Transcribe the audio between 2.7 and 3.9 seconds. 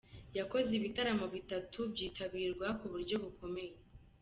ku buryo bukomeye.